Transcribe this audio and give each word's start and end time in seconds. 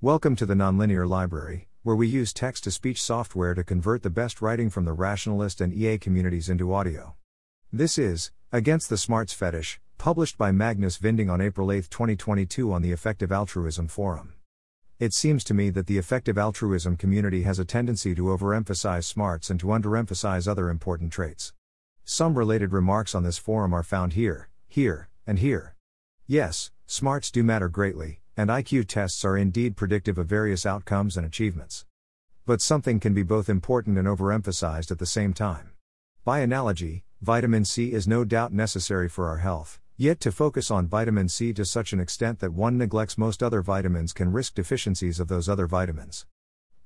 Welcome 0.00 0.36
to 0.36 0.46
the 0.46 0.54
Nonlinear 0.54 1.08
Library, 1.08 1.66
where 1.82 1.96
we 1.96 2.06
use 2.06 2.32
text 2.32 2.62
to 2.62 2.70
speech 2.70 3.02
software 3.02 3.52
to 3.54 3.64
convert 3.64 4.04
the 4.04 4.10
best 4.10 4.40
writing 4.40 4.70
from 4.70 4.84
the 4.84 4.92
rationalist 4.92 5.60
and 5.60 5.74
EA 5.74 5.98
communities 5.98 6.48
into 6.48 6.72
audio. 6.72 7.16
This 7.72 7.98
is 7.98 8.30
Against 8.52 8.90
the 8.90 8.96
Smarts 8.96 9.32
Fetish, 9.32 9.80
published 9.98 10.38
by 10.38 10.52
Magnus 10.52 10.98
Vinding 10.98 11.28
on 11.28 11.40
April 11.40 11.72
8, 11.72 11.90
2022, 11.90 12.72
on 12.72 12.80
the 12.80 12.92
Effective 12.92 13.32
Altruism 13.32 13.88
Forum. 13.88 14.34
It 15.00 15.14
seems 15.14 15.42
to 15.42 15.52
me 15.52 15.68
that 15.70 15.88
the 15.88 15.98
effective 15.98 16.38
altruism 16.38 16.96
community 16.96 17.42
has 17.42 17.58
a 17.58 17.64
tendency 17.64 18.14
to 18.14 18.26
overemphasize 18.26 19.02
smarts 19.02 19.50
and 19.50 19.58
to 19.58 19.66
underemphasize 19.66 20.46
other 20.46 20.70
important 20.70 21.12
traits. 21.12 21.52
Some 22.04 22.38
related 22.38 22.72
remarks 22.72 23.16
on 23.16 23.24
this 23.24 23.36
forum 23.36 23.74
are 23.74 23.82
found 23.82 24.12
here, 24.12 24.48
here, 24.68 25.08
and 25.26 25.40
here. 25.40 25.74
Yes, 26.28 26.70
smarts 26.86 27.32
do 27.32 27.42
matter 27.42 27.68
greatly, 27.68 28.20
and 28.38 28.50
IQ 28.50 28.86
tests 28.86 29.24
are 29.24 29.36
indeed 29.36 29.74
predictive 29.74 30.16
of 30.16 30.28
various 30.28 30.64
outcomes 30.64 31.16
and 31.16 31.26
achievements. 31.26 31.84
But 32.46 32.62
something 32.62 33.00
can 33.00 33.12
be 33.12 33.24
both 33.24 33.48
important 33.48 33.98
and 33.98 34.06
overemphasized 34.06 34.92
at 34.92 35.00
the 35.00 35.06
same 35.06 35.34
time. 35.34 35.72
By 36.24 36.38
analogy, 36.38 37.02
vitamin 37.20 37.64
C 37.64 37.92
is 37.92 38.06
no 38.06 38.24
doubt 38.24 38.52
necessary 38.52 39.08
for 39.08 39.26
our 39.26 39.38
health, 39.38 39.80
yet 39.96 40.20
to 40.20 40.30
focus 40.30 40.70
on 40.70 40.86
vitamin 40.86 41.28
C 41.28 41.52
to 41.54 41.64
such 41.64 41.92
an 41.92 41.98
extent 41.98 42.38
that 42.38 42.52
one 42.52 42.78
neglects 42.78 43.18
most 43.18 43.42
other 43.42 43.60
vitamins 43.60 44.12
can 44.12 44.30
risk 44.30 44.54
deficiencies 44.54 45.18
of 45.18 45.26
those 45.26 45.48
other 45.48 45.66
vitamins. 45.66 46.24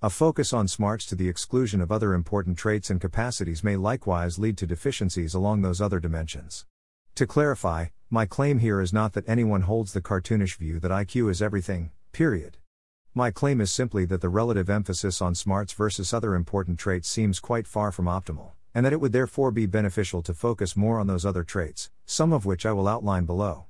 A 0.00 0.08
focus 0.08 0.54
on 0.54 0.68
smarts 0.68 1.04
to 1.04 1.14
the 1.14 1.28
exclusion 1.28 1.82
of 1.82 1.92
other 1.92 2.14
important 2.14 2.56
traits 2.56 2.88
and 2.88 2.98
capacities 2.98 3.62
may 3.62 3.76
likewise 3.76 4.38
lead 4.38 4.56
to 4.56 4.66
deficiencies 4.66 5.34
along 5.34 5.60
those 5.60 5.82
other 5.82 6.00
dimensions. 6.00 6.64
To 7.16 7.26
clarify, 7.26 7.88
my 8.12 8.26
claim 8.26 8.58
here 8.58 8.78
is 8.78 8.92
not 8.92 9.14
that 9.14 9.26
anyone 9.26 9.62
holds 9.62 9.94
the 9.94 10.02
cartoonish 10.02 10.56
view 10.56 10.78
that 10.78 10.90
IQ 10.90 11.30
is 11.30 11.40
everything, 11.40 11.90
period. 12.12 12.58
My 13.14 13.30
claim 13.30 13.58
is 13.58 13.72
simply 13.72 14.04
that 14.04 14.20
the 14.20 14.28
relative 14.28 14.68
emphasis 14.68 15.22
on 15.22 15.34
smarts 15.34 15.72
versus 15.72 16.12
other 16.12 16.34
important 16.34 16.78
traits 16.78 17.08
seems 17.08 17.40
quite 17.40 17.66
far 17.66 17.90
from 17.90 18.04
optimal, 18.04 18.50
and 18.74 18.84
that 18.84 18.92
it 18.92 19.00
would 19.00 19.12
therefore 19.12 19.50
be 19.50 19.64
beneficial 19.64 20.20
to 20.24 20.34
focus 20.34 20.76
more 20.76 21.00
on 21.00 21.06
those 21.06 21.24
other 21.24 21.42
traits, 21.42 21.90
some 22.04 22.34
of 22.34 22.44
which 22.44 22.66
I 22.66 22.72
will 22.72 22.86
outline 22.86 23.24
below. 23.24 23.64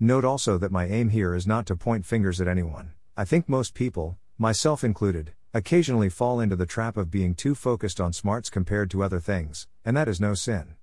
Note 0.00 0.24
also 0.24 0.56
that 0.56 0.72
my 0.72 0.86
aim 0.86 1.10
here 1.10 1.34
is 1.34 1.46
not 1.46 1.66
to 1.66 1.76
point 1.76 2.06
fingers 2.06 2.40
at 2.40 2.48
anyone. 2.48 2.92
I 3.14 3.26
think 3.26 3.46
most 3.46 3.74
people, 3.74 4.16
myself 4.38 4.82
included, 4.82 5.34
occasionally 5.52 6.08
fall 6.08 6.40
into 6.40 6.56
the 6.56 6.64
trap 6.64 6.96
of 6.96 7.10
being 7.10 7.34
too 7.34 7.54
focused 7.54 8.00
on 8.00 8.14
smarts 8.14 8.48
compared 8.48 8.90
to 8.92 9.02
other 9.02 9.20
things, 9.20 9.68
and 9.84 9.94
that 9.98 10.08
is 10.08 10.18
no 10.18 10.32
sin. 10.32 10.76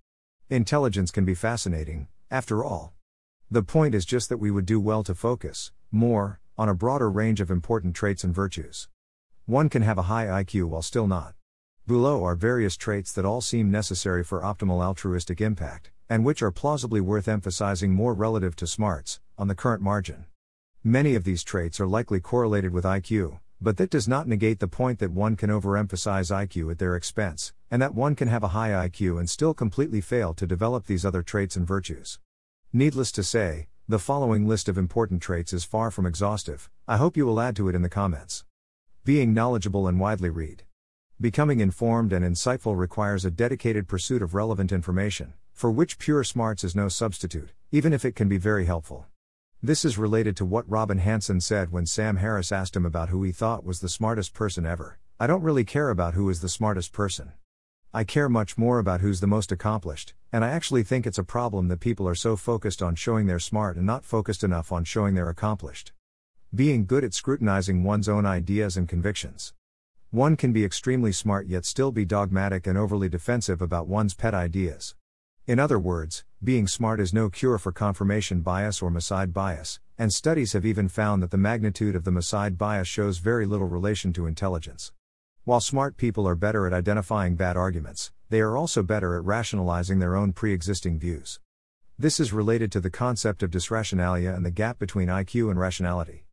Intelligence 0.51 1.09
can 1.09 1.25
be 1.25 1.33
fascinating, 1.33 2.07
after 2.29 2.63
all. 2.63 2.93
The 3.51 3.63
point 3.63 3.95
is 3.95 4.05
just 4.05 4.29
that 4.29 4.37
we 4.37 4.51
would 4.51 4.67
do 4.67 4.79
well 4.79 5.01
to 5.01 5.15
focus, 5.15 5.71
more, 5.91 6.39
on 6.55 6.69
a 6.69 6.75
broader 6.75 7.09
range 7.09 7.41
of 7.41 7.49
important 7.49 7.95
traits 7.95 8.23
and 8.23 8.31
virtues. 8.31 8.87
One 9.47 9.69
can 9.69 9.81
have 9.81 9.97
a 9.97 10.03
high 10.03 10.27
IQ 10.27 10.65
while 10.65 10.83
still 10.83 11.07
not. 11.07 11.33
Below 11.87 12.23
are 12.23 12.35
various 12.35 12.77
traits 12.77 13.11
that 13.13 13.25
all 13.25 13.41
seem 13.41 13.71
necessary 13.71 14.23
for 14.23 14.41
optimal 14.41 14.85
altruistic 14.85 15.41
impact, 15.41 15.89
and 16.07 16.23
which 16.23 16.43
are 16.43 16.51
plausibly 16.51 17.01
worth 17.01 17.27
emphasizing 17.27 17.91
more 17.91 18.13
relative 18.13 18.55
to 18.57 18.67
smarts, 18.67 19.19
on 19.35 19.47
the 19.47 19.55
current 19.55 19.81
margin. 19.81 20.25
Many 20.83 21.15
of 21.15 21.23
these 21.23 21.43
traits 21.43 21.79
are 21.79 21.87
likely 21.87 22.19
correlated 22.19 22.71
with 22.71 22.85
IQ, 22.85 23.39
but 23.59 23.77
that 23.77 23.89
does 23.89 24.07
not 24.07 24.27
negate 24.27 24.59
the 24.59 24.67
point 24.67 24.99
that 24.99 25.09
one 25.09 25.35
can 25.35 25.49
overemphasize 25.49 26.29
IQ 26.29 26.69
at 26.69 26.77
their 26.77 26.95
expense, 26.95 27.53
and 27.71 27.81
that 27.81 27.95
one 27.95 28.13
can 28.13 28.27
have 28.27 28.43
a 28.43 28.49
high 28.49 28.87
IQ 28.87 29.17
and 29.17 29.27
still 29.27 29.55
completely 29.55 30.01
fail 30.01 30.35
to 30.35 30.45
develop 30.45 30.85
these 30.85 31.03
other 31.03 31.23
traits 31.23 31.55
and 31.55 31.65
virtues. 31.65 32.19
Needless 32.71 33.11
to 33.13 33.23
say, 33.23 33.67
the 33.87 33.97
following 33.97 34.47
list 34.47 34.69
of 34.69 34.77
important 34.77 35.23
traits 35.23 35.53
is 35.53 35.63
far 35.63 35.89
from 35.89 36.05
exhaustive, 36.05 36.69
I 36.87 36.97
hope 36.97 37.17
you 37.17 37.25
will 37.25 37.41
add 37.41 37.55
to 37.55 37.67
it 37.67 37.73
in 37.73 37.81
the 37.81 37.89
comments. 37.89 38.45
Being 39.03 39.33
knowledgeable 39.33 39.87
and 39.87 39.99
widely 39.99 40.29
read. 40.29 40.61
Becoming 41.19 41.61
informed 41.61 42.13
and 42.13 42.23
insightful 42.23 42.77
requires 42.77 43.25
a 43.25 43.31
dedicated 43.31 43.87
pursuit 43.87 44.21
of 44.21 44.35
relevant 44.35 44.71
information, 44.71 45.33
for 45.51 45.71
which 45.71 45.97
pure 45.97 46.23
smarts 46.23 46.63
is 46.63 46.75
no 46.75 46.89
substitute, 46.89 47.53
even 47.71 47.91
if 47.91 48.05
it 48.05 48.15
can 48.15 48.29
be 48.29 48.37
very 48.37 48.65
helpful. 48.65 49.07
This 49.63 49.83
is 49.83 49.97
related 49.97 50.37
to 50.37 50.45
what 50.45 50.69
Robin 50.69 50.99
Hanson 50.99 51.41
said 51.41 51.71
when 51.71 51.87
Sam 51.87 52.17
Harris 52.17 52.51
asked 52.51 52.75
him 52.75 52.85
about 52.85 53.09
who 53.09 53.23
he 53.23 53.31
thought 53.31 53.65
was 53.65 53.79
the 53.79 53.89
smartest 53.89 54.35
person 54.35 54.67
ever. 54.67 54.99
I 55.19 55.25
don't 55.25 55.41
really 55.41 55.65
care 55.65 55.89
about 55.89 56.13
who 56.13 56.29
is 56.29 56.41
the 56.41 56.47
smartest 56.47 56.93
person. 56.93 57.31
I 57.91 58.03
care 58.03 58.29
much 58.29 58.55
more 58.55 58.77
about 58.77 59.01
who's 59.01 59.19
the 59.19 59.25
most 59.25 59.51
accomplished, 59.51 60.13
and 60.31 60.45
I 60.45 60.49
actually 60.49 60.83
think 60.83 61.07
it's 61.07 61.17
a 61.17 61.23
problem 61.23 61.69
that 61.69 61.79
people 61.79 62.07
are 62.07 62.13
so 62.13 62.35
focused 62.35 62.83
on 62.83 62.93
showing 62.93 63.25
they're 63.25 63.39
smart 63.39 63.77
and 63.77 63.85
not 63.87 64.05
focused 64.05 64.43
enough 64.43 64.71
on 64.71 64.83
showing 64.83 65.15
they're 65.15 65.27
accomplished. 65.27 65.91
Being 66.53 66.85
good 66.85 67.03
at 67.03 67.15
scrutinizing 67.15 67.83
one's 67.83 68.07
own 68.07 68.27
ideas 68.27 68.77
and 68.77 68.87
convictions. 68.87 69.55
One 70.11 70.37
can 70.37 70.53
be 70.53 70.63
extremely 70.63 71.11
smart 71.11 71.47
yet 71.47 71.65
still 71.65 71.91
be 71.91 72.05
dogmatic 72.05 72.67
and 72.67 72.77
overly 72.77 73.09
defensive 73.09 73.59
about 73.59 73.87
one's 73.87 74.13
pet 74.13 74.35
ideas. 74.35 74.93
In 75.47 75.57
other 75.57 75.79
words, 75.79 76.25
being 76.43 76.67
smart 76.67 76.99
is 76.99 77.11
no 77.11 77.27
cure 77.27 77.57
for 77.57 77.71
confirmation 77.71 78.41
bias 78.41 78.83
or 78.83 78.91
myside 78.91 79.33
bias, 79.33 79.79
and 79.97 80.13
studies 80.13 80.53
have 80.53 80.63
even 80.63 80.89
found 80.89 81.23
that 81.23 81.31
the 81.31 81.37
magnitude 81.37 81.95
of 81.95 82.03
the 82.03 82.11
myside 82.11 82.55
bias 82.55 82.87
shows 82.87 83.17
very 83.17 83.47
little 83.47 83.67
relation 83.67 84.13
to 84.13 84.27
intelligence. 84.27 84.91
While 85.49 85.61
smart 85.61 85.97
people 85.97 86.27
are 86.27 86.35
better 86.35 86.67
at 86.67 86.73
identifying 86.73 87.33
bad 87.33 87.57
arguments, 87.57 88.11
they 88.29 88.39
are 88.39 88.55
also 88.55 88.83
better 88.83 89.15
at 89.15 89.25
rationalizing 89.25 89.97
their 89.97 90.15
own 90.15 90.31
pre 90.31 90.53
existing 90.53 90.99
views. 90.99 91.39
This 91.97 92.19
is 92.19 92.31
related 92.31 92.71
to 92.71 92.79
the 92.79 92.91
concept 92.91 93.41
of 93.41 93.49
dysrationalia 93.49 94.35
and 94.35 94.45
the 94.45 94.51
gap 94.51 94.77
between 94.77 95.07
IQ 95.07 95.49
and 95.49 95.59
rationality. 95.59 96.27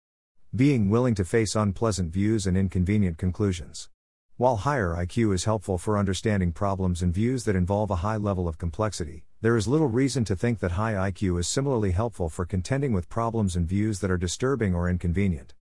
Being 0.55 0.91
willing 0.91 1.15
to 1.15 1.25
face 1.25 1.57
unpleasant 1.57 2.13
views 2.13 2.47
and 2.47 2.59
inconvenient 2.59 3.17
conclusions. 3.17 3.89
While 4.37 4.57
higher 4.57 4.95
IQ 4.95 5.33
is 5.33 5.45
helpful 5.45 5.79
for 5.79 5.97
understanding 5.97 6.53
problems 6.53 7.01
and 7.01 7.15
views 7.15 7.45
that 7.45 7.57
involve 7.57 7.91
a 7.91 8.03
high 8.05 8.19
level 8.19 8.47
of 8.47 8.59
complexity, 8.59 9.25
there 9.41 9.57
is 9.57 9.67
little 9.67 9.89
reason 9.89 10.27
to 10.27 10.37
think 10.37 10.59
that 10.59 10.73
high 10.73 10.93
IQ 11.11 11.41
is 11.41 11.49
similarly 11.49 11.93
helpful 11.93 12.29
for 12.29 12.45
contending 12.45 12.93
with 12.93 13.09
problems 13.09 13.57
and 13.57 13.67
views 13.67 14.01
that 14.01 14.11
are 14.11 14.19
disturbing 14.19 14.75
or 14.75 14.91
inconvenient. 14.91 15.55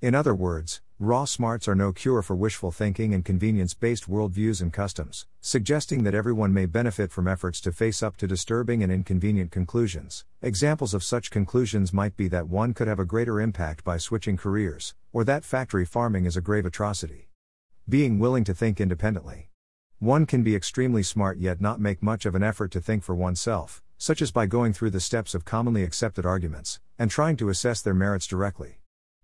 In 0.00 0.16
other 0.16 0.34
words, 0.34 0.80
raw 1.02 1.24
smarts 1.24 1.66
are 1.66 1.74
no 1.74 1.90
cure 1.90 2.22
for 2.22 2.36
wishful 2.36 2.70
thinking 2.70 3.12
and 3.12 3.24
convenience 3.24 3.74
based 3.74 4.08
worldviews 4.08 4.62
and 4.62 4.72
customs, 4.72 5.26
suggesting 5.40 6.04
that 6.04 6.14
everyone 6.14 6.54
may 6.54 6.64
benefit 6.64 7.10
from 7.10 7.26
efforts 7.26 7.60
to 7.60 7.72
face 7.72 8.04
up 8.04 8.16
to 8.16 8.28
disturbing 8.28 8.84
and 8.84 8.92
inconvenient 8.92 9.50
conclusions. 9.50 10.24
Examples 10.42 10.94
of 10.94 11.02
such 11.02 11.32
conclusions 11.32 11.92
might 11.92 12.16
be 12.16 12.28
that 12.28 12.46
one 12.46 12.72
could 12.72 12.86
have 12.86 13.00
a 13.00 13.04
greater 13.04 13.40
impact 13.40 13.82
by 13.82 13.96
switching 13.96 14.36
careers, 14.36 14.94
or 15.12 15.24
that 15.24 15.42
factory 15.42 15.84
farming 15.84 16.24
is 16.24 16.36
a 16.36 16.40
grave 16.40 16.64
atrocity. 16.64 17.28
Being 17.88 18.20
willing 18.20 18.44
to 18.44 18.54
think 18.54 18.80
independently. 18.80 19.48
One 19.98 20.24
can 20.24 20.44
be 20.44 20.54
extremely 20.54 21.02
smart 21.02 21.38
yet 21.38 21.60
not 21.60 21.80
make 21.80 22.00
much 22.00 22.26
of 22.26 22.36
an 22.36 22.44
effort 22.44 22.70
to 22.72 22.80
think 22.80 23.02
for 23.02 23.16
oneself, 23.16 23.82
such 23.98 24.22
as 24.22 24.30
by 24.30 24.46
going 24.46 24.72
through 24.72 24.90
the 24.90 25.00
steps 25.00 25.34
of 25.34 25.44
commonly 25.44 25.82
accepted 25.82 26.24
arguments, 26.24 26.78
and 26.96 27.10
trying 27.10 27.36
to 27.38 27.48
assess 27.48 27.82
their 27.82 27.92
merits 27.92 28.28
directly. 28.28 28.78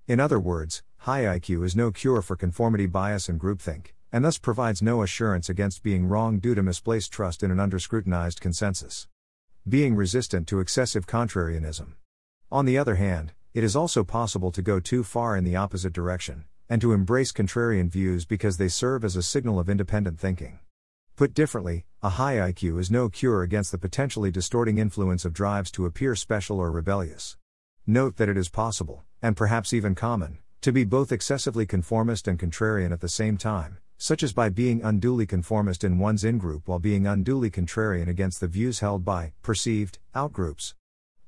In 0.08 0.18
other 0.18 0.40
words, 0.40 0.82
high 0.98 1.22
IQ 1.22 1.64
is 1.64 1.76
no 1.76 1.90
cure 1.90 2.22
for 2.22 2.36
conformity 2.36 2.86
bias 2.86 3.28
and 3.28 3.40
groupthink, 3.40 3.88
and 4.12 4.24
thus 4.24 4.38
provides 4.38 4.82
no 4.82 5.02
assurance 5.02 5.48
against 5.48 5.82
being 5.82 6.06
wrong 6.06 6.38
due 6.38 6.54
to 6.54 6.62
misplaced 6.62 7.12
trust 7.12 7.42
in 7.42 7.50
an 7.50 7.60
under-scrutinized 7.60 8.40
consensus. 8.40 9.06
Being 9.68 9.94
resistant 9.94 10.48
to 10.48 10.60
excessive 10.60 11.06
contrarianism. 11.06 11.94
On 12.50 12.64
the 12.64 12.78
other 12.78 12.96
hand, 12.96 13.32
it 13.54 13.64
is 13.64 13.76
also 13.76 14.04
possible 14.04 14.50
to 14.52 14.62
go 14.62 14.80
too 14.80 15.04
far 15.04 15.36
in 15.36 15.44
the 15.44 15.56
opposite 15.56 15.92
direction, 15.92 16.44
and 16.68 16.80
to 16.80 16.92
embrace 16.92 17.32
contrarian 17.32 17.88
views 17.88 18.24
because 18.24 18.56
they 18.56 18.68
serve 18.68 19.04
as 19.04 19.16
a 19.16 19.22
signal 19.22 19.58
of 19.58 19.68
independent 19.70 20.18
thinking. 20.18 20.58
Put 21.16 21.34
differently, 21.34 21.84
a 22.02 22.10
high 22.10 22.36
IQ 22.36 22.78
is 22.78 22.90
no 22.90 23.08
cure 23.08 23.42
against 23.42 23.72
the 23.72 23.78
potentially 23.78 24.30
distorting 24.30 24.78
influence 24.78 25.24
of 25.24 25.32
drives 25.32 25.70
to 25.72 25.86
appear 25.86 26.14
special 26.14 26.60
or 26.60 26.70
rebellious. 26.70 27.36
Note 27.86 28.16
that 28.16 28.28
it 28.28 28.36
is 28.36 28.48
possible, 28.48 29.04
and 29.20 29.36
perhaps 29.36 29.72
even 29.72 29.94
common, 29.94 30.38
to 30.60 30.72
be 30.72 30.84
both 30.84 31.12
excessively 31.12 31.66
conformist 31.66 32.26
and 32.26 32.38
contrarian 32.38 32.92
at 32.92 33.00
the 33.00 33.08
same 33.08 33.36
time, 33.36 33.78
such 33.96 34.22
as 34.22 34.32
by 34.32 34.48
being 34.48 34.82
unduly 34.82 35.26
conformist 35.26 35.84
in 35.84 35.98
one's 35.98 36.24
in 36.24 36.38
group 36.38 36.66
while 36.66 36.78
being 36.78 37.06
unduly 37.06 37.50
contrarian 37.50 38.08
against 38.08 38.40
the 38.40 38.48
views 38.48 38.80
held 38.80 39.04
by 39.04 39.32
perceived 39.42 39.98
out-groups. 40.14 40.74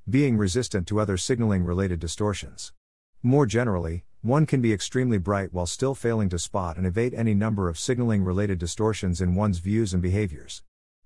Being 0.09 0.37
resistant 0.37 0.87
to 0.87 0.99
other 0.99 1.15
signaling 1.15 1.63
related 1.63 1.99
distortions. 1.99 2.73
More 3.21 3.45
generally, 3.45 4.03
one 4.21 4.45
can 4.45 4.61
be 4.61 4.73
extremely 4.73 5.19
bright 5.19 5.53
while 5.53 5.65
still 5.67 5.93
failing 5.93 6.29
to 6.29 6.39
spot 6.39 6.77
and 6.77 6.87
evade 6.87 7.13
any 7.13 7.33
number 7.33 7.69
of 7.69 7.77
signaling 7.77 8.23
related 8.23 8.57
distortions 8.57 9.21
in 9.21 9.35
one's 9.35 9.59
views 9.59 9.93
and 9.93 10.01
behaviors. 10.01 10.63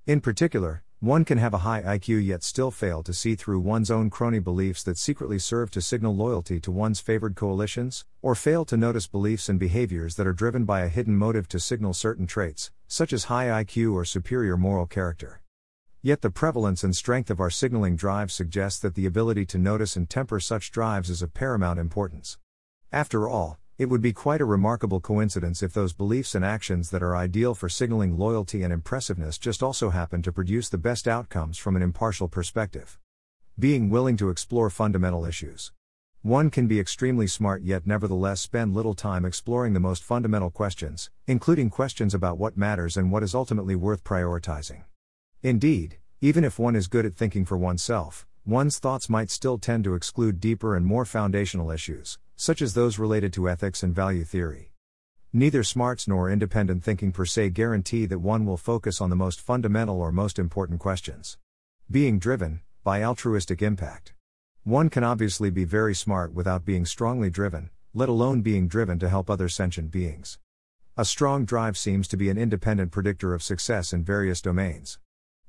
In 0.07 0.21
particular, 0.21 0.83
one 1.05 1.23
can 1.23 1.37
have 1.37 1.53
a 1.53 1.59
high 1.59 1.83
IQ 1.83 2.25
yet 2.25 2.41
still 2.41 2.71
fail 2.71 3.03
to 3.03 3.13
see 3.13 3.35
through 3.35 3.59
one's 3.59 3.91
own 3.91 4.09
crony 4.09 4.39
beliefs 4.39 4.81
that 4.81 4.97
secretly 4.97 5.37
serve 5.37 5.69
to 5.69 5.79
signal 5.79 6.15
loyalty 6.15 6.59
to 6.59 6.71
one's 6.71 6.99
favored 6.99 7.35
coalitions, 7.35 8.05
or 8.23 8.33
fail 8.33 8.65
to 8.65 8.75
notice 8.75 9.05
beliefs 9.05 9.47
and 9.47 9.59
behaviors 9.59 10.15
that 10.15 10.25
are 10.25 10.33
driven 10.33 10.65
by 10.65 10.81
a 10.81 10.87
hidden 10.87 11.15
motive 11.15 11.47
to 11.47 11.59
signal 11.59 11.93
certain 11.93 12.25
traits, 12.25 12.71
such 12.87 13.13
as 13.13 13.25
high 13.25 13.63
IQ 13.63 13.93
or 13.93 14.03
superior 14.03 14.57
moral 14.57 14.87
character. 14.87 15.41
Yet 16.01 16.21
the 16.21 16.31
prevalence 16.31 16.83
and 16.83 16.95
strength 16.95 17.29
of 17.29 17.39
our 17.39 17.51
signaling 17.51 17.95
drives 17.95 18.33
suggests 18.33 18.79
that 18.79 18.95
the 18.95 19.05
ability 19.05 19.45
to 19.47 19.57
notice 19.59 19.95
and 19.95 20.09
temper 20.09 20.39
such 20.39 20.71
drives 20.71 21.11
is 21.11 21.21
of 21.21 21.33
paramount 21.35 21.79
importance. 21.79 22.39
After 22.91 23.29
all, 23.29 23.59
it 23.77 23.89
would 23.89 24.01
be 24.01 24.13
quite 24.13 24.39
a 24.39 24.45
remarkable 24.45 25.01
coincidence 25.01 25.61
if 25.61 25.73
those 25.73 25.91
beliefs 25.91 26.33
and 26.33 26.45
actions 26.45 26.91
that 26.91 27.03
are 27.03 27.13
ideal 27.13 27.53
for 27.53 27.67
signaling 27.67 28.17
loyalty 28.17 28.63
and 28.63 28.71
impressiveness 28.71 29.37
just 29.37 29.61
also 29.61 29.89
happen 29.89 30.21
to 30.21 30.31
produce 30.31 30.69
the 30.69 30.77
best 30.77 31.09
outcomes 31.09 31.57
from 31.57 31.75
an 31.75 31.81
impartial 31.81 32.29
perspective. 32.29 32.97
Being 33.59 33.89
willing 33.89 34.15
to 34.15 34.29
explore 34.29 34.69
fundamental 34.69 35.25
issues. 35.25 35.73
One 36.21 36.49
can 36.49 36.67
be 36.67 36.79
extremely 36.79 37.27
smart 37.27 37.63
yet 37.63 37.85
nevertheless 37.85 38.39
spend 38.39 38.73
little 38.73 38.93
time 38.93 39.25
exploring 39.25 39.73
the 39.73 39.81
most 39.81 40.05
fundamental 40.05 40.49
questions, 40.49 41.09
including 41.27 41.69
questions 41.69 42.13
about 42.13 42.37
what 42.37 42.55
matters 42.55 42.95
and 42.95 43.11
what 43.11 43.23
is 43.23 43.35
ultimately 43.35 43.75
worth 43.75 44.05
prioritizing. 44.05 44.83
Indeed, 45.43 45.97
even 46.21 46.45
if 46.45 46.57
one 46.57 46.77
is 46.77 46.87
good 46.87 47.05
at 47.05 47.17
thinking 47.17 47.43
for 47.43 47.57
oneself, 47.57 48.25
one's 48.45 48.79
thoughts 48.79 49.09
might 49.09 49.29
still 49.29 49.57
tend 49.57 49.83
to 49.83 49.95
exclude 49.95 50.39
deeper 50.39 50.77
and 50.77 50.85
more 50.85 51.03
foundational 51.03 51.71
issues, 51.71 52.17
such 52.35 52.61
as 52.61 52.73
those 52.73 52.99
related 52.99 53.31
to 53.33 53.49
ethics 53.49 53.83
and 53.83 53.95
value 53.95 54.23
theory. 54.23 54.71
Neither 55.33 55.63
smarts 55.63 56.07
nor 56.07 56.29
independent 56.29 56.83
thinking 56.83 57.11
per 57.11 57.25
se 57.25 57.49
guarantee 57.49 58.05
that 58.05 58.19
one 58.19 58.45
will 58.45 58.57
focus 58.57 59.01
on 59.01 59.09
the 59.09 59.15
most 59.15 59.41
fundamental 59.41 59.99
or 59.99 60.11
most 60.11 60.39
important 60.39 60.79
questions. 60.79 61.37
Being 61.91 62.19
driven 62.19 62.61
by 62.83 63.03
altruistic 63.03 63.61
impact. 63.61 64.13
One 64.63 64.89
can 64.89 65.03
obviously 65.03 65.49
be 65.49 65.65
very 65.65 65.93
smart 65.93 66.33
without 66.33 66.65
being 66.65 66.85
strongly 66.85 67.29
driven, 67.29 67.69
let 67.93 68.09
alone 68.09 68.41
being 68.41 68.67
driven 68.67 68.97
to 68.99 69.09
help 69.09 69.29
other 69.29 69.49
sentient 69.49 69.91
beings. 69.91 70.39
A 70.97 71.03
strong 71.03 71.43
drive 71.43 71.77
seems 71.77 72.07
to 72.07 72.17
be 72.17 72.29
an 72.29 72.37
independent 72.37 72.91
predictor 72.91 73.33
of 73.33 73.43
success 73.43 73.91
in 73.91 74.03
various 74.03 74.41
domains. 74.41 74.99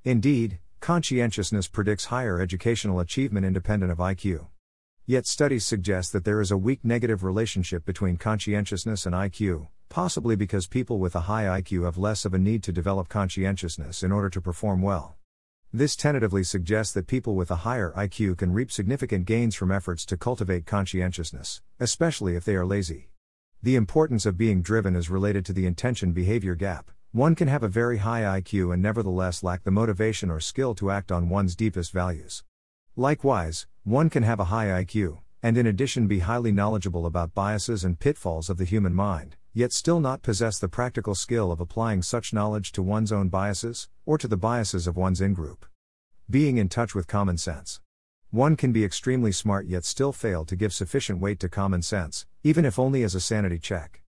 Indeed, 0.02 0.58
conscientiousness 0.80 1.68
predicts 1.68 2.06
higher 2.06 2.40
educational 2.40 3.00
achievement 3.00 3.46
independent 3.46 3.92
of 3.92 3.98
IQ. 3.98 4.48
Yet 5.08 5.24
studies 5.24 5.64
suggest 5.64 6.12
that 6.12 6.24
there 6.24 6.40
is 6.40 6.50
a 6.50 6.56
weak 6.56 6.80
negative 6.82 7.22
relationship 7.22 7.84
between 7.84 8.16
conscientiousness 8.16 9.06
and 9.06 9.14
IQ, 9.14 9.68
possibly 9.88 10.34
because 10.34 10.66
people 10.66 10.98
with 10.98 11.14
a 11.14 11.30
high 11.30 11.44
IQ 11.44 11.84
have 11.84 11.96
less 11.96 12.24
of 12.24 12.34
a 12.34 12.40
need 12.40 12.64
to 12.64 12.72
develop 12.72 13.08
conscientiousness 13.08 14.02
in 14.02 14.10
order 14.10 14.28
to 14.28 14.40
perform 14.40 14.82
well. 14.82 15.14
This 15.72 15.94
tentatively 15.94 16.42
suggests 16.42 16.92
that 16.94 17.06
people 17.06 17.36
with 17.36 17.52
a 17.52 17.62
higher 17.62 17.92
IQ 17.96 18.38
can 18.38 18.52
reap 18.52 18.72
significant 18.72 19.26
gains 19.26 19.54
from 19.54 19.70
efforts 19.70 20.04
to 20.06 20.16
cultivate 20.16 20.66
conscientiousness, 20.66 21.62
especially 21.78 22.34
if 22.34 22.44
they 22.44 22.56
are 22.56 22.66
lazy. 22.66 23.10
The 23.62 23.76
importance 23.76 24.26
of 24.26 24.36
being 24.36 24.60
driven 24.60 24.96
is 24.96 25.08
related 25.08 25.46
to 25.46 25.52
the 25.52 25.66
intention 25.66 26.14
behavior 26.14 26.56
gap. 26.56 26.90
One 27.12 27.36
can 27.36 27.46
have 27.46 27.62
a 27.62 27.68
very 27.68 27.98
high 27.98 28.40
IQ 28.40 28.72
and 28.72 28.82
nevertheless 28.82 29.44
lack 29.44 29.62
the 29.62 29.70
motivation 29.70 30.32
or 30.32 30.40
skill 30.40 30.74
to 30.74 30.90
act 30.90 31.12
on 31.12 31.28
one's 31.28 31.54
deepest 31.54 31.92
values. 31.92 32.42
Likewise, 32.98 33.66
one 33.84 34.08
can 34.08 34.22
have 34.22 34.40
a 34.40 34.46
high 34.46 34.82
IQ, 34.82 35.18
and 35.42 35.58
in 35.58 35.66
addition 35.66 36.06
be 36.06 36.20
highly 36.20 36.50
knowledgeable 36.50 37.04
about 37.04 37.34
biases 37.34 37.84
and 37.84 37.98
pitfalls 37.98 38.48
of 38.48 38.56
the 38.56 38.64
human 38.64 38.94
mind, 38.94 39.36
yet 39.52 39.70
still 39.70 40.00
not 40.00 40.22
possess 40.22 40.58
the 40.58 40.68
practical 40.68 41.14
skill 41.14 41.52
of 41.52 41.60
applying 41.60 42.00
such 42.00 42.32
knowledge 42.32 42.72
to 42.72 42.82
one's 42.82 43.12
own 43.12 43.28
biases, 43.28 43.90
or 44.06 44.16
to 44.16 44.26
the 44.26 44.38
biases 44.38 44.86
of 44.86 44.96
one's 44.96 45.20
in 45.20 45.34
group. 45.34 45.66
Being 46.30 46.56
in 46.56 46.70
touch 46.70 46.94
with 46.94 47.06
common 47.06 47.36
sense. 47.36 47.82
One 48.30 48.56
can 48.56 48.72
be 48.72 48.82
extremely 48.82 49.30
smart 49.30 49.66
yet 49.66 49.84
still 49.84 50.12
fail 50.12 50.46
to 50.46 50.56
give 50.56 50.72
sufficient 50.72 51.20
weight 51.20 51.38
to 51.40 51.50
common 51.50 51.82
sense, 51.82 52.24
even 52.42 52.64
if 52.64 52.78
only 52.78 53.02
as 53.02 53.14
a 53.14 53.20
sanity 53.20 53.58
check. 53.58 54.00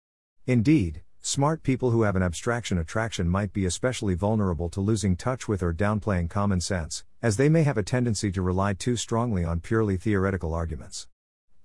Indeed, 0.47 1.03
smart 1.29 1.61
people 1.61 1.91
who 1.91 2.01
have 2.01 2.15
an 2.15 2.23
abstraction 2.23 2.79
attraction 2.79 3.29
might 3.29 3.53
be 3.53 3.63
especially 3.63 4.15
vulnerable 4.15 4.67
to 4.67 4.81
losing 4.81 5.15
touch 5.15 5.47
with 5.47 5.61
or 5.61 5.71
downplaying 5.71 6.27
common 6.27 6.59
sense, 6.59 7.05
as 7.21 7.37
they 7.37 7.47
may 7.47 7.61
have 7.61 7.77
a 7.77 7.83
tendency 7.83 8.31
to 8.31 8.41
rely 8.41 8.73
too 8.73 8.95
strongly 8.95 9.45
on 9.45 9.59
purely 9.59 9.95
theoretical 9.95 10.55
arguments. 10.55 11.07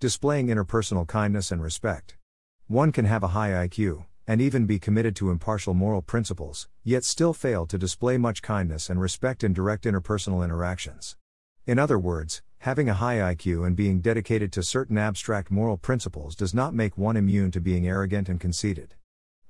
Displaying 0.01 0.49
interpersonal 0.49 1.07
kindness 1.07 1.51
and 1.51 1.63
respect. 1.63 2.19
One 2.67 2.93
can 2.93 3.07
have 3.07 3.23
a 3.23 3.29
high 3.29 3.67
IQ, 3.67 4.05
and 4.27 4.43
even 4.43 4.67
be 4.67 4.79
committed 4.79 5.17
to 5.17 5.31
impartial 5.31 5.73
moral 5.73 6.03
principles, 6.03 6.69
yet 6.83 7.03
still 7.03 7.33
fail 7.33 7.65
to 7.65 7.79
display 7.79 8.19
much 8.19 8.43
kindness 8.43 8.91
and 8.91 9.01
respect 9.01 9.43
in 9.43 9.55
direct 9.55 9.85
interpersonal 9.85 10.45
interactions. 10.45 11.17
In 11.67 11.79
other 11.79 11.99
words, 11.99 12.43
having 12.59 12.91
a 12.91 12.95
high 12.95 13.35
IQ 13.35 13.67
and 13.67 13.75
being 13.75 14.03
dedicated 14.03 14.53
to 14.53 14.63
certain 14.63 14.99
abstract 14.99 15.51
moral 15.51 15.79
principles 15.79 16.37
does 16.37 16.53
not 16.53 16.75
make 16.75 16.99
one 16.99 17.17
immune 17.17 17.51
to 17.53 17.63
being 17.63 17.87
arrogant 17.87 18.29
and 18.29 18.39
conceited. 18.39 18.95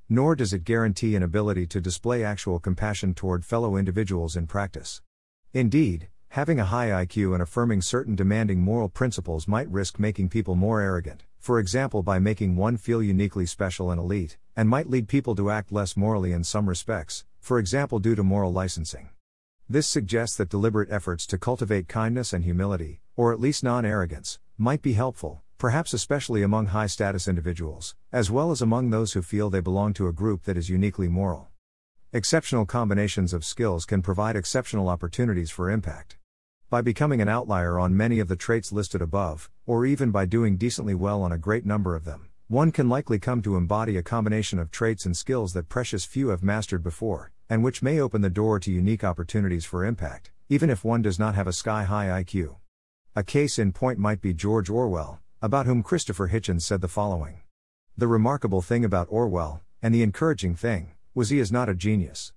Nor 0.08 0.36
does 0.36 0.52
it 0.52 0.64
guarantee 0.64 1.16
an 1.16 1.22
ability 1.22 1.66
to 1.68 1.80
display 1.80 2.24
actual 2.24 2.58
compassion 2.58 3.14
toward 3.14 3.44
fellow 3.44 3.76
individuals 3.76 4.36
in 4.36 4.46
practice. 4.46 5.02
Indeed, 5.52 6.08
having 6.28 6.58
a 6.58 6.66
high 6.66 6.88
IQ 7.04 7.32
and 7.34 7.42
affirming 7.42 7.82
certain 7.82 8.14
demanding 8.14 8.60
moral 8.60 8.88
principles 8.88 9.48
might 9.48 9.70
risk 9.70 9.98
making 9.98 10.28
people 10.28 10.54
more 10.54 10.80
arrogant 10.80 11.24
for 11.44 11.58
example 11.58 12.02
by 12.02 12.18
making 12.18 12.56
one 12.56 12.78
feel 12.78 13.02
uniquely 13.02 13.44
special 13.44 13.90
and 13.90 14.00
elite, 14.00 14.38
and 14.56 14.66
might 14.66 14.88
lead 14.88 15.06
people 15.06 15.34
to 15.34 15.50
act 15.50 15.70
less 15.70 15.94
morally 15.94 16.32
in 16.32 16.42
some 16.42 16.66
respects, 16.66 17.26
for 17.38 17.58
example 17.58 17.98
due 17.98 18.14
to 18.14 18.22
moral 18.22 18.50
licensing. 18.50 19.10
This 19.68 19.86
suggests 19.86 20.38
that 20.38 20.48
deliberate 20.48 20.90
efforts 20.90 21.26
to 21.26 21.36
cultivate 21.36 21.86
kindness 21.86 22.32
and 22.32 22.44
humility, 22.44 23.02
or 23.14 23.30
at 23.30 23.40
least 23.40 23.62
non 23.62 23.84
arrogance, 23.84 24.38
might 24.56 24.80
be 24.80 24.94
helpful, 24.94 25.42
perhaps 25.58 25.92
especially 25.92 26.42
among 26.42 26.66
high 26.66 26.86
status 26.86 27.28
individuals, 27.28 27.94
as 28.12 28.30
well 28.30 28.50
as 28.50 28.60
among 28.60 28.90
those 28.90 29.12
who 29.12 29.22
feel 29.22 29.50
they 29.50 29.60
belong 29.60 29.92
to 29.94 30.08
a 30.08 30.12
group 30.12 30.44
that 30.44 30.56
is 30.56 30.68
uniquely 30.68 31.08
moral. 31.08 31.48
Exceptional 32.12 32.66
combinations 32.66 33.32
of 33.32 33.44
skills 33.44 33.84
can 33.84 34.02
provide 34.02 34.36
exceptional 34.36 34.88
opportunities 34.88 35.50
for 35.50 35.70
impact. 35.70 36.16
By 36.70 36.80
becoming 36.80 37.20
an 37.20 37.28
outlier 37.28 37.78
on 37.78 37.96
many 37.96 38.20
of 38.20 38.28
the 38.28 38.36
traits 38.36 38.72
listed 38.72 39.02
above, 39.02 39.50
or 39.66 39.86
even 39.86 40.10
by 40.10 40.24
doing 40.24 40.56
decently 40.56 40.94
well 40.94 41.22
on 41.22 41.32
a 41.32 41.38
great 41.38 41.64
number 41.64 41.94
of 41.94 42.04
them, 42.04 42.30
one 42.48 42.72
can 42.72 42.88
likely 42.88 43.18
come 43.18 43.42
to 43.42 43.56
embody 43.56 43.96
a 43.96 44.02
combination 44.02 44.58
of 44.58 44.70
traits 44.70 45.06
and 45.06 45.16
skills 45.16 45.52
that 45.54 45.68
precious 45.68 46.04
few 46.04 46.28
have 46.28 46.42
mastered 46.42 46.82
before, 46.82 47.32
and 47.48 47.64
which 47.64 47.82
may 47.82 47.98
open 48.00 48.22
the 48.22 48.30
door 48.30 48.60
to 48.60 48.70
unique 48.70 49.02
opportunities 49.02 49.64
for 49.64 49.84
impact, 49.84 50.30
even 50.48 50.68
if 50.68 50.84
one 50.84 51.02
does 51.02 51.18
not 51.18 51.34
have 51.34 51.46
a 51.46 51.52
sky 51.52 51.84
high 51.84 52.22
IQ. 52.22 52.56
A 53.16 53.22
case 53.22 53.58
in 53.58 53.72
point 53.72 53.98
might 53.98 54.20
be 54.20 54.34
George 54.34 54.68
Orwell, 54.68 55.20
about 55.44 55.66
whom 55.66 55.82
Christopher 55.82 56.28
Hitchens 56.28 56.62
said 56.62 56.80
the 56.80 56.88
following 56.88 57.42
The 57.98 58.06
remarkable 58.06 58.62
thing 58.62 58.82
about 58.82 59.08
Orwell, 59.10 59.60
and 59.82 59.94
the 59.94 60.02
encouraging 60.02 60.56
thing, 60.56 60.92
was 61.14 61.28
he 61.28 61.38
is 61.38 61.52
not 61.52 61.68
a 61.68 61.74
genius. 61.74 62.32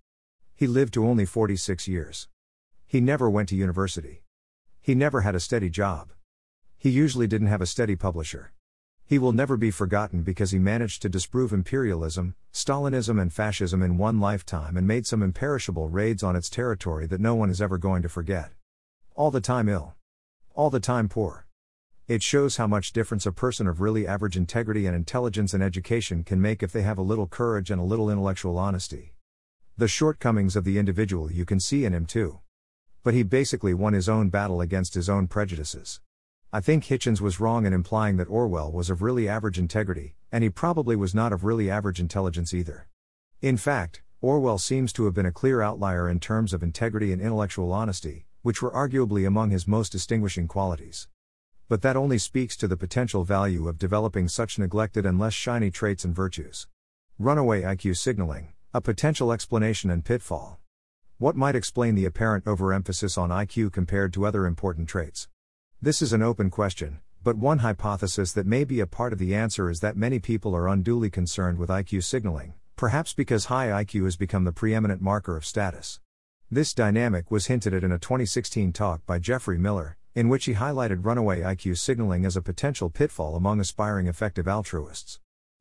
He 0.54 0.68
lived 0.68 0.94
to 0.96 1.08
only 1.08 1.26
46 1.26 1.88
years. 1.88 2.28
He 2.86 3.00
never 3.00 3.30
went 3.30 3.48
to 3.48 3.56
university. 3.56 4.24
He 4.82 4.94
never 4.94 5.22
had 5.22 5.36
a 5.36 5.40
steady 5.40 5.70
job. 5.70 6.12
He 6.78 6.90
usually 6.90 7.28
didn't 7.28 7.48
have 7.48 7.62
a 7.62 7.66
steady 7.66 7.96
publisher. 7.96 8.52
He 9.06 9.18
will 9.18 9.32
never 9.32 9.56
be 9.56 9.72
forgotten 9.72 10.24
because 10.24 10.52
he 10.52 10.60
managed 10.60 11.02
to 11.04 11.08
disprove 11.08 11.54
imperialism, 11.54 12.36
Stalinism, 12.52 13.22
and 13.22 13.32
fascism 13.32 13.82
in 13.82 13.98
one 13.98 14.20
lifetime 14.20 14.76
and 14.76 14.86
made 14.86 15.08
some 15.08 15.24
imperishable 15.24 15.88
raids 15.88 16.24
on 16.24 16.36
its 16.36 16.50
territory 16.50 17.08
that 17.08 17.22
no 17.22 17.36
one 17.36 17.50
is 17.50 17.62
ever 17.62 17.78
going 17.78 18.02
to 18.02 18.10
forget. 18.10 18.52
All 19.16 19.32
the 19.32 19.40
time 19.40 19.70
ill. 19.70 19.96
All 20.56 20.70
the 20.70 20.82
time 20.82 21.08
poor. 21.08 21.47
It 22.08 22.24
shows 22.24 22.58
how 22.58 22.68
much 22.68 22.94
difference 22.94 23.26
a 23.26 23.32
person 23.32 23.68
of 23.68 23.82
really 23.82 24.08
average 24.08 24.38
integrity 24.38 24.86
and 24.86 24.96
intelligence 24.96 25.54
and 25.54 25.62
education 25.62 26.24
can 26.24 26.42
make 26.42 26.64
if 26.64 26.72
they 26.72 26.82
have 26.84 26.98
a 26.98 27.02
little 27.02 27.28
courage 27.28 27.70
and 27.70 27.82
a 27.82 27.86
little 27.86 28.10
intellectual 28.10 28.58
honesty. 28.58 29.14
The 29.78 29.88
shortcomings 29.88 30.56
of 30.56 30.64
the 30.64 30.80
individual 30.80 31.32
you 31.32 31.46
can 31.46 31.60
see 31.60 31.86
in 31.86 31.94
him 31.94 32.06
too 32.06 32.40
but 33.08 33.14
he 33.14 33.24
basically 33.24 33.74
won 33.74 33.94
his 33.94 34.10
own 34.10 34.28
battle 34.28 34.60
against 34.60 34.94
his 34.94 35.08
own 35.08 35.28
prejudices. 35.28 36.02
I 36.52 36.60
think 36.60 36.84
Hitchens 36.84 37.22
was 37.22 37.40
wrong 37.40 37.66
in 37.66 37.72
implying 37.72 38.18
that 38.18 38.28
Orwell 38.28 38.70
was 38.70 38.90
of 38.90 39.02
really 39.02 39.30
average 39.30 39.58
integrity, 39.58 40.16
and 40.30 40.44
he 40.44 40.50
probably 40.50 40.98
was 40.98 41.16
not 41.16 41.32
of 41.32 41.46
really 41.46 41.70
average 41.70 42.02
intelligence 42.02 42.54
either. 42.54 42.90
In 43.42 43.56
fact, 43.56 44.04
Orwell 44.20 44.58
seems 44.58 44.92
to 44.92 45.06
have 45.06 45.14
been 45.14 45.26
a 45.26 45.32
clear 45.32 45.62
outlier 45.62 46.10
in 46.10 46.20
terms 46.20 46.52
of 46.52 46.62
integrity 46.62 47.14
and 47.14 47.22
intellectual 47.22 47.72
honesty, 47.72 48.26
which 48.42 48.62
were 48.62 48.72
arguably 48.72 49.26
among 49.26 49.52
his 49.52 49.70
most 49.70 49.94
distinguishing 49.94 50.50
qualities. 50.50 51.08
But 51.70 51.82
that 51.82 51.98
only 51.98 52.18
speaks 52.18 52.56
to 52.58 52.68
the 52.68 52.78
potential 52.78 53.26
value 53.26 53.68
of 53.68 53.78
developing 53.78 54.30
such 54.30 54.58
neglected 54.58 55.06
and 55.06 55.20
less 55.20 55.34
shiny 55.34 55.70
traits 55.70 56.06
and 56.06 56.16
virtues. 56.16 56.66
Runaway 57.20 57.64
IQ 57.64 57.98
signaling, 57.98 58.54
a 58.74 58.80
potential 58.80 59.34
explanation 59.34 59.90
and 59.90 60.06
pitfall. 60.06 60.60
What 61.18 61.36
might 61.36 61.56
explain 61.56 61.96
the 61.96 62.06
apparent 62.06 62.48
overemphasis 62.48 63.18
on 63.18 63.32
IQ 63.32 63.74
compared 63.74 64.14
to 64.14 64.26
other 64.26 64.46
important 64.46 64.88
traits? 64.88 65.28
This 65.82 66.02
is 66.02 66.14
an 66.14 66.22
open 66.22 66.50
question, 66.50 67.02
but 67.22 67.36
one 67.36 67.60
hypothesis 67.60 68.32
that 68.32 68.46
may 68.46 68.64
be 68.64 68.80
a 68.80 68.88
part 68.88 69.12
of 69.12 69.20
the 69.20 69.36
answer 69.36 69.70
is 69.70 69.82
that 69.82 69.98
many 69.98 70.20
people 70.20 70.56
are 70.56 70.70
unduly 70.70 71.10
concerned 71.10 71.58
with 71.58 71.70
IQ 71.70 72.06
signaling, 72.06 72.54
perhaps 72.78 73.14
because 73.14 73.46
high 73.46 73.84
IQ 73.84 74.06
has 74.06 74.16
become 74.16 74.46
the 74.46 74.54
preeminent 74.54 75.02
marker 75.02 75.36
of 75.36 75.46
status. 75.46 76.00
This 76.50 76.74
dynamic 76.74 77.30
was 77.30 77.48
hinted 77.48 77.74
at 77.74 77.84
in 77.84 77.92
a 77.92 78.00
2016 78.00 78.72
talk 78.72 79.06
by 79.06 79.20
Geoffrey 79.20 79.58
Miller, 79.58 79.97
in 80.18 80.30
which 80.30 80.46
he 80.46 80.56
highlighted 80.56 81.06
runaway 81.06 81.42
IQ 81.42 81.78
signaling 81.78 82.26
as 82.26 82.36
a 82.36 82.42
potential 82.42 82.90
pitfall 82.90 83.36
among 83.36 83.60
aspiring 83.60 84.08
effective 84.08 84.48
altruists. 84.48 85.20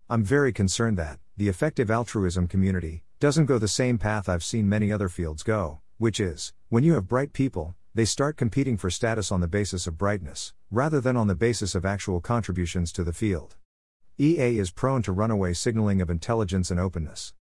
I'm 0.09 0.25
very 0.25 0.51
concerned 0.51 0.97
that, 0.97 1.19
the 1.37 1.51
effective 1.51 1.91
altruism 1.91 2.49
community, 2.49 3.05
doesn't 3.21 3.45
go 3.45 3.59
the 3.59 3.69
same 3.69 3.99
path 3.99 4.31
I've 4.31 4.43
seen 4.43 4.67
many 4.67 4.91
other 4.91 5.11
fields 5.11 5.43
go, 5.43 5.81
which 5.99 6.19
is, 6.19 6.55
when 6.71 6.85
you 6.85 6.95
have 6.95 7.07
bright 7.07 7.35
people, 7.35 7.75
they 7.95 8.07
start 8.07 8.39
competing 8.39 8.79
for 8.79 8.89
status 8.89 9.31
on 9.31 9.43
the 9.43 9.47
basis 9.47 9.87
of 9.87 9.99
brightness, 9.99 10.55
rather 10.71 11.03
than 11.03 11.19
on 11.19 11.27
the 11.27 11.35
basis 11.35 11.75
of 11.75 11.85
actual 11.85 12.23
contributions 12.23 12.93
to 12.93 13.05
the 13.05 13.13
field. 13.13 13.57
EA 14.19 14.59
is 14.59 14.71
prone 14.71 15.03
to 15.03 15.13
runaway 15.13 15.53
signaling 15.53 16.01
of 16.01 16.09
intelligence 16.09 16.71
and 16.71 16.81
openness. 16.81 17.35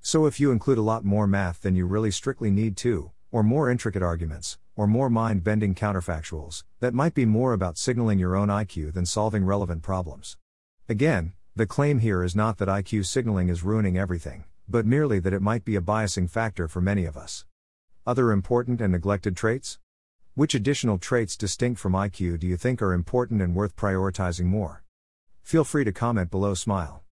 So 0.00 0.24
if 0.24 0.40
you 0.40 0.50
include 0.50 0.78
a 0.78 0.80
lot 0.80 1.04
more 1.04 1.26
math 1.26 1.60
than 1.60 1.76
you 1.76 1.84
really 1.84 2.10
strictly 2.10 2.50
need 2.50 2.78
to, 2.78 3.10
or 3.30 3.42
more 3.42 3.70
intricate 3.70 4.02
arguments, 4.02 4.56
or 4.76 4.86
more 4.86 5.10
mind 5.10 5.44
bending 5.44 5.74
counterfactuals, 5.74 6.64
that 6.80 6.94
might 6.94 7.14
be 7.14 7.26
more 7.26 7.52
about 7.52 7.78
signaling 7.78 8.18
your 8.18 8.36
own 8.36 8.48
IQ 8.48 8.94
than 8.94 9.06
solving 9.06 9.44
relevant 9.44 9.82
problems. 9.82 10.36
Again, 10.88 11.32
the 11.54 11.66
claim 11.66 11.98
here 11.98 12.22
is 12.22 12.34
not 12.34 12.58
that 12.58 12.68
IQ 12.68 13.06
signaling 13.06 13.48
is 13.48 13.62
ruining 13.62 13.98
everything, 13.98 14.44
but 14.68 14.86
merely 14.86 15.18
that 15.18 15.34
it 15.34 15.42
might 15.42 15.64
be 15.64 15.76
a 15.76 15.80
biasing 15.82 16.28
factor 16.28 16.66
for 16.68 16.80
many 16.80 17.04
of 17.04 17.16
us. 17.16 17.44
Other 18.06 18.32
important 18.32 18.80
and 18.80 18.92
neglected 18.92 19.36
traits? 19.36 19.78
Which 20.34 20.54
additional 20.54 20.96
traits 20.96 21.36
distinct 21.36 21.78
from 21.78 21.92
IQ 21.92 22.40
do 22.40 22.46
you 22.46 22.56
think 22.56 22.80
are 22.80 22.94
important 22.94 23.42
and 23.42 23.54
worth 23.54 23.76
prioritizing 23.76 24.46
more? 24.46 24.82
Feel 25.42 25.64
free 25.64 25.84
to 25.84 25.92
comment 25.92 26.30
below. 26.30 26.54
Smile. 26.54 27.02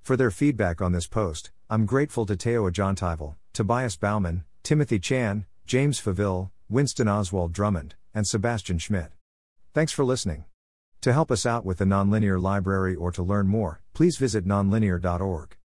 For 0.00 0.16
their 0.16 0.30
feedback 0.30 0.80
on 0.80 0.92
this 0.92 1.06
post, 1.06 1.50
I'm 1.68 1.84
grateful 1.84 2.24
to 2.24 2.36
Teo 2.36 2.68
Ajantaival, 2.70 3.36
Tobias 3.52 3.96
Baumann, 3.96 4.44
Timothy 4.62 4.98
Chan, 4.98 5.44
James 5.66 6.00
Faville, 6.00 6.50
Winston 6.70 7.08
Oswald 7.08 7.52
Drummond, 7.52 7.96
and 8.14 8.26
Sebastian 8.26 8.78
Schmidt. 8.78 9.10
Thanks 9.74 9.92
for 9.92 10.04
listening. 10.04 10.44
To 11.00 11.12
help 11.12 11.32
us 11.32 11.44
out 11.44 11.64
with 11.64 11.78
the 11.78 11.84
Nonlinear 11.84 12.40
Library 12.40 12.94
or 12.94 13.10
to 13.12 13.24
learn 13.24 13.48
more, 13.48 13.82
please 13.92 14.16
visit 14.16 14.46
nonlinear.org. 14.46 15.56